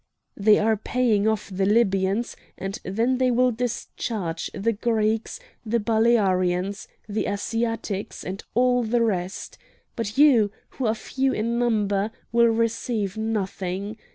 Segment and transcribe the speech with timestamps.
[0.35, 6.87] "They are paying off the Libyans, and then they will discharge the Greeks, the Balearians,
[7.07, 9.59] the Asiatics and all the rest!
[9.95, 13.95] But you, who are few in number, will receive nothing!